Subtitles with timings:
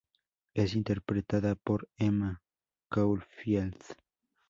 [0.55, 2.41] Es interpretada por Emma
[2.89, 3.77] Caulfield.